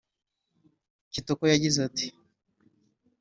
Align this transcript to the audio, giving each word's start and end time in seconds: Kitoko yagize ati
Kitoko 1.11 1.43
yagize 1.51 1.77
ati 1.87 2.07